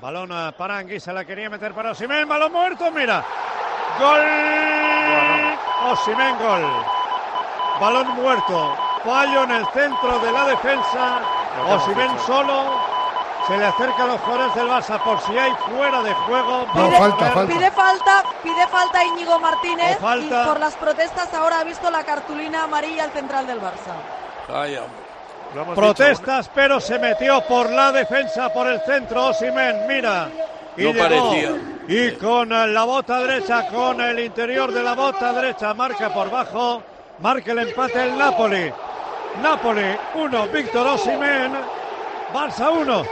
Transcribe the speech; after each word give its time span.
Balón 0.00 0.30
para 0.58 0.78
Anguisa, 0.78 1.12
la 1.12 1.24
quería 1.24 1.48
meter 1.48 1.72
para 1.72 1.92
Osimen, 1.92 2.28
balón 2.28 2.52
muerto, 2.52 2.90
mira. 2.90 3.24
Gol. 3.98 4.20
Osimen, 5.92 6.36
gol. 6.38 6.62
Balón 7.80 8.08
muerto. 8.10 8.76
Fallo 9.04 9.44
en 9.44 9.50
el 9.52 9.66
centro 9.68 10.18
de 10.18 10.32
la 10.32 10.44
defensa. 10.46 11.20
Osimen 11.70 12.18
solo. 12.26 12.96
Se 13.46 13.56
le 13.56 13.64
acerca 13.64 14.02
a 14.02 14.06
los 14.06 14.20
jugadores 14.22 14.54
del 14.56 14.68
Barça 14.68 14.98
por 15.04 15.20
si 15.20 15.38
hay 15.38 15.54
fuera 15.54 16.02
de 16.02 16.12
juego. 16.12 16.66
No, 16.74 16.88
Pide- 16.88 16.98
falta, 16.98 17.30
falta. 17.30 17.54
Pide 17.54 17.70
falta, 17.70 18.24
pide 18.42 18.66
falta 18.66 19.04
Íñigo 19.04 19.38
Martínez 19.38 19.98
falta. 20.00 20.42
y 20.42 20.46
por 20.48 20.58
las 20.58 20.74
protestas 20.74 21.32
ahora 21.32 21.60
ha 21.60 21.64
visto 21.64 21.88
la 21.88 22.02
cartulina 22.02 22.64
amarilla 22.64 23.04
al 23.04 23.12
central 23.12 23.46
del 23.46 23.60
Barça. 23.60 23.94
Ay, 24.52 24.76
hombre. 24.76 25.05
Protestas, 25.74 26.50
pero 26.54 26.80
se 26.80 26.98
metió 26.98 27.40
por 27.42 27.70
la 27.70 27.92
defensa, 27.92 28.52
por 28.52 28.66
el 28.66 28.80
centro. 28.82 29.26
Osimen, 29.26 29.86
mira. 29.86 30.28
Y 30.76 30.82
No 30.84 30.92
llegó. 30.92 31.02
parecía. 31.04 31.50
Y 31.88 32.10
con 32.12 32.48
la 32.50 32.84
bota 32.84 33.18
derecha, 33.20 33.66
con 33.68 34.00
el 34.00 34.18
interior 34.20 34.72
de 34.72 34.82
la 34.82 34.94
bota 34.94 35.32
derecha, 35.32 35.72
marca 35.72 36.12
por 36.12 36.30
bajo. 36.30 36.82
Marca 37.20 37.52
el 37.52 37.60
empate 37.60 38.02
el 38.04 38.18
Napoli. 38.18 38.70
Napoli 39.42 39.96
1, 40.14 40.46
Víctor 40.48 40.86
Osimen. 40.88 41.52
Barça 42.34 42.70
1. 42.70 43.04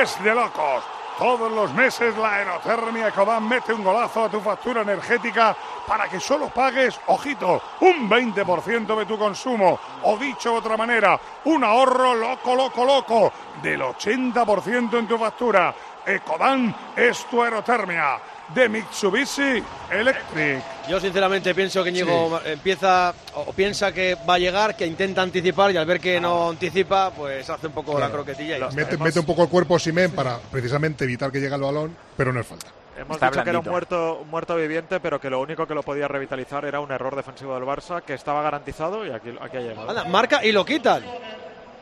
Es 0.00 0.22
de 0.22 0.34
locos. 0.34 0.84
Todos 1.18 1.50
los 1.50 1.72
meses 1.72 2.14
la 2.18 2.34
aerotermia 2.34 3.08
Ecodan 3.08 3.48
mete 3.48 3.72
un 3.72 3.82
golazo 3.82 4.24
a 4.24 4.28
tu 4.28 4.38
factura 4.38 4.82
energética 4.82 5.56
para 5.86 6.08
que 6.08 6.20
solo 6.20 6.50
pagues, 6.50 7.00
ojito, 7.06 7.62
un 7.80 8.08
20% 8.08 8.98
de 8.98 9.06
tu 9.06 9.16
consumo. 9.16 9.78
O 10.02 10.18
dicho 10.18 10.50
de 10.50 10.58
otra 10.58 10.76
manera, 10.76 11.18
un 11.44 11.64
ahorro 11.64 12.14
loco, 12.14 12.54
loco, 12.54 12.84
loco 12.84 13.32
del 13.62 13.80
80% 13.80 14.98
en 14.98 15.08
tu 15.08 15.16
factura. 15.16 15.74
Ecodan 16.04 16.74
es 16.94 17.24
tu 17.24 17.42
aerotermia 17.42 18.20
de 18.54 18.68
Mitsubishi 18.68 19.62
Electric. 19.90 20.62
Yo 20.88 21.00
sinceramente 21.00 21.54
pienso 21.54 21.82
que 21.82 21.90
Ñigo 21.92 22.40
empieza 22.44 23.12
o 23.34 23.52
piensa 23.52 23.92
que 23.92 24.16
va 24.28 24.34
a 24.34 24.38
llegar, 24.38 24.76
que 24.76 24.86
intenta 24.86 25.22
anticipar 25.22 25.72
y 25.72 25.76
al 25.76 25.86
ver 25.86 26.00
que 26.00 26.20
no 26.20 26.50
anticipa, 26.50 27.10
pues 27.10 27.48
hace 27.50 27.66
un 27.66 27.72
poco 27.72 27.98
la 27.98 28.10
croquetilla. 28.10 28.56
y 28.56 28.60
ya 28.60 28.66
está. 28.66 28.76
Mete, 28.76 28.96
mete 28.98 29.20
un 29.20 29.26
poco 29.26 29.42
el 29.42 29.48
cuerpo 29.48 29.78
Simen 29.78 30.12
para 30.12 30.38
precisamente 30.38 31.04
evitar 31.04 31.30
que 31.32 31.40
llegue 31.40 31.54
el 31.54 31.60
balón, 31.60 31.96
pero 32.16 32.32
no 32.32 32.40
es 32.40 32.46
falta. 32.46 32.68
Hemos 32.96 33.16
Está 33.16 33.28
dicho 33.30 33.44
que 33.44 33.50
era 33.50 33.58
un 33.58 33.66
muerto, 33.66 34.20
un 34.22 34.30
muerto 34.30 34.56
viviente, 34.56 35.00
pero 35.00 35.20
que 35.20 35.28
lo 35.28 35.40
único 35.40 35.66
que 35.66 35.74
lo 35.74 35.82
podía 35.82 36.08
revitalizar 36.08 36.64
era 36.64 36.80
un 36.80 36.90
error 36.90 37.14
defensivo 37.14 37.54
del 37.54 37.64
Barça 37.64 38.02
que 38.02 38.14
estaba 38.14 38.40
garantizado 38.40 39.04
y 39.04 39.10
aquí, 39.10 39.34
aquí 39.38 39.58
ha 39.58 39.60
llegado. 39.60 39.90
Anda, 39.90 40.04
marca 40.04 40.42
y 40.44 40.52
lo 40.52 40.64
quitan. 40.64 41.02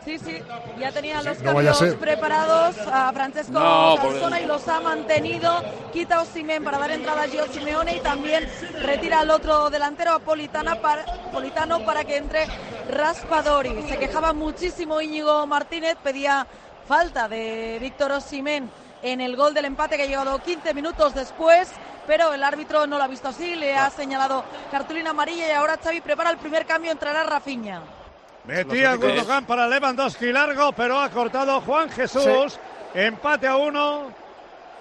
Sí, 0.04 0.18
sí, 0.18 0.42
ya 0.78 0.92
tenía 0.92 1.22
los 1.22 1.38
no 1.38 1.54
cambios 1.54 1.94
preparados 1.94 2.76
a 2.92 3.10
Francesco 3.12 3.52
No, 3.52 3.96
Calzona 3.96 4.38
y 4.38 4.46
los 4.46 4.68
ha 4.68 4.80
mantenido. 4.80 5.62
Quita 5.94 6.16
a 6.16 6.22
Osimhen 6.22 6.62
para 6.62 6.78
dar 6.78 6.90
entrada 6.90 7.22
a 7.22 7.26
Gio 7.26 7.46
Simeone 7.46 7.96
y 7.96 8.00
también 8.00 8.46
retira 8.82 9.20
al 9.20 9.30
otro 9.30 9.70
delantero, 9.70 10.12
a 10.12 10.18
Politana 10.18 10.80
para, 10.82 11.06
Politano, 11.32 11.86
para 11.86 12.04
que 12.04 12.18
entre 12.18 12.46
Raspadori. 12.90 13.82
Se 13.88 13.96
quejaba 13.96 14.34
muchísimo 14.34 15.00
Íñigo 15.00 15.46
Martínez, 15.46 15.96
pedía 16.02 16.46
falta 16.86 17.26
de 17.26 17.78
Víctor 17.80 18.12
Osimhen 18.12 18.70
en 19.02 19.22
el 19.22 19.36
gol 19.36 19.54
del 19.54 19.64
empate 19.64 19.96
que 19.96 20.02
ha 20.02 20.06
llegado 20.06 20.38
15 20.38 20.74
minutos 20.74 21.14
después, 21.14 21.70
pero 22.06 22.34
el 22.34 22.42
árbitro 22.42 22.86
no 22.86 22.98
lo 22.98 23.04
ha 23.04 23.08
visto 23.08 23.28
así, 23.28 23.54
le 23.54 23.74
ha 23.74 23.88
señalado 23.88 24.44
cartulina 24.70 25.10
amarilla 25.10 25.48
y 25.48 25.52
ahora 25.52 25.78
Xavi 25.82 26.02
prepara 26.02 26.30
el 26.30 26.36
primer 26.36 26.66
cambio, 26.66 26.92
entrará 26.92 27.24
Rafinha. 27.24 28.03
Metía 28.44 28.94
Gundogan 28.96 29.46
para 29.46 29.66
Lewandowski 29.66 30.30
largo, 30.32 30.72
pero 30.72 31.00
ha 31.00 31.08
cortado 31.10 31.60
Juan 31.62 31.88
Jesús. 31.90 32.58
Empate 32.94 33.46
a 33.46 33.56
uno. 33.56 34.12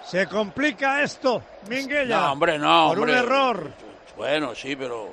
Se 0.04 0.26
complica 0.26 1.02
esto, 1.02 1.42
Minguella. 1.68 2.20
No, 2.20 2.32
hombre, 2.32 2.58
no, 2.58 2.88
Por 2.88 2.98
hombre. 2.98 3.12
un 3.14 3.18
error. 3.18 3.70
Bueno, 4.16 4.54
sí, 4.54 4.76
pero 4.76 5.08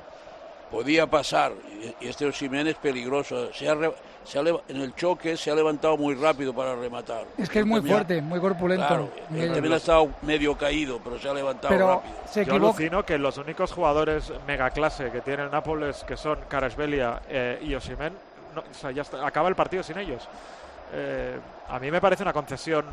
podía 0.70 1.08
pasar. 1.08 1.54
Y- 2.02 2.08
este 2.08 2.26
Osimhen 2.26 2.68
es 2.68 2.76
peligroso. 2.76 3.54
Se 3.54 3.70
ha 3.70 3.74
re- 3.74 3.94
se 4.26 4.38
ha 4.38 4.44
leva- 4.44 4.62
en 4.68 4.82
el 4.82 4.94
choque 4.94 5.36
se 5.38 5.50
ha 5.50 5.56
levantado 5.56 5.96
muy 5.98 6.14
rápido 6.14 6.54
para 6.54 6.76
rematar. 6.76 7.24
Es 7.38 7.50
que 7.50 7.60
es 7.60 7.66
muy 7.66 7.78
También- 7.80 7.96
fuerte, 7.96 8.22
muy 8.22 8.40
corpulento. 8.40 8.86
Claro, 8.86 9.10
él 9.34 9.52
también 9.54 9.74
ha 9.74 9.78
estado 9.78 10.10
medio 10.24 10.56
caído, 10.58 11.00
pero 11.04 11.18
se 11.18 11.30
ha 11.30 11.34
levantado 11.34 11.70
Pero 11.70 11.88
rápido. 11.96 12.14
se 12.30 12.46
Yo 12.46 12.54
alucino 12.56 13.04
que 13.06 13.18
los 13.18 13.38
únicos 13.38 13.72
jugadores 13.72 14.32
mega 14.46 14.70
clase 14.72 15.10
que 15.10 15.22
tiene 15.22 15.44
el 15.44 15.52
Nápoles, 15.52 16.04
que 16.04 16.18
son 16.18 16.38
Karasbelia 16.50 17.22
eh, 17.30 17.60
y 17.64 17.74
Osimen, 17.74 18.14
no, 18.56 18.62
o 18.62 18.74
sea, 18.74 18.92
ya 18.92 19.02
está- 19.04 19.26
acaba 19.26 19.50
el 19.50 19.56
partido 19.56 19.84
sin 19.84 19.98
ellos. 19.98 20.28
Eh, 20.94 21.40
a 21.70 21.80
mí 21.80 21.90
me 21.92 22.02
parece 22.02 22.24
una 22.24 22.34
concesión. 22.34 22.86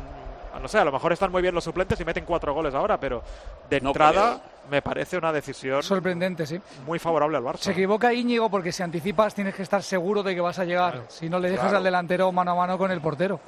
No 0.61 0.67
sé, 0.67 0.79
a 0.79 0.83
lo 0.83 0.91
mejor 0.91 1.13
están 1.13 1.31
muy 1.31 1.41
bien 1.43 1.53
los 1.53 1.63
suplentes 1.63 1.99
y 1.99 2.03
meten 2.05 2.25
cuatro 2.25 2.53
goles 2.53 2.73
ahora, 2.73 2.99
pero 2.99 3.21
de 3.69 3.79
No 3.81 3.89
entrada 3.89 4.41
me 4.69 4.81
parece 4.81 5.15
una 5.17 5.31
decisión 5.31 5.83
Sorprendente, 5.83 6.45
sí. 6.45 6.59
muy 6.85 6.97
favorable 6.97 7.37
al 7.37 7.43
Barça. 7.43 7.57
Se 7.59 7.71
equivoca 7.71 8.11
Íñigo 8.13 8.49
porque 8.49 8.71
si 8.71 8.81
anticipas 8.83 9.33
tienes 9.35 9.53
que 9.55 9.61
estar 9.63 9.81
seguro 9.83 10.23
de 10.23 10.33
que 10.33 10.41
vas 10.41 10.57
a 10.59 10.65
llegar. 10.65 11.03
Si 11.07 11.29
no 11.29 11.39
le 11.39 11.49
dejas 11.49 11.65
Claro. 11.65 11.77
al 11.77 11.83
delantero 11.83 12.31
mano 12.31 12.51
a 12.51 12.55
mano 12.55 12.77
con 12.77 12.89
el 12.91 12.99
portero. 12.99 13.39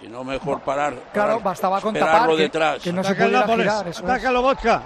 Si 0.00 0.08
no, 0.08 0.24
mejor 0.24 0.60
parar. 0.60 0.94
Claro, 1.12 1.28
parar, 1.34 1.42
bastaba 1.42 1.80
con 1.80 1.94
tapar 1.94 2.28
que, 2.30 2.36
detrás. 2.36 2.82
que 2.82 2.92
no 2.92 3.04
se 3.04 3.14
pudiera 3.14 3.46
girar. 3.46 3.88
eso 3.88 3.90
es. 3.90 3.98
Ataca 4.10 4.32
Lobotka. 4.32 4.82